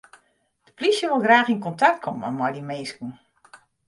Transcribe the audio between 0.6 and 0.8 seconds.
De